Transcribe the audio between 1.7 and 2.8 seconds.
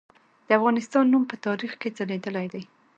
کې ځلیدلی دی.